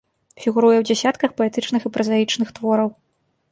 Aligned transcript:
Фігуруе 0.45 0.77
ў 0.77 0.83
дзясятках 0.87 1.35
паэтычных 1.43 1.81
і 1.89 1.93
празаічных 1.99 2.49
твораў. 2.59 2.89